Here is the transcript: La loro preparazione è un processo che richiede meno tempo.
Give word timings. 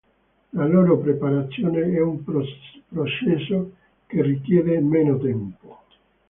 La 0.53 0.65
loro 0.65 0.97
preparazione 0.99 1.83
è 1.93 2.01
un 2.01 2.23
processo 2.23 3.73
che 4.07 4.21
richiede 4.23 4.79
meno 4.79 5.19
tempo. 5.19 5.79